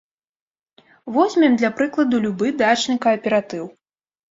Возьмем, 1.17 1.59
для 1.61 1.71
прыкладу, 1.81 2.23
любы 2.25 2.51
дачны 2.65 2.99
кааператыў. 3.07 3.71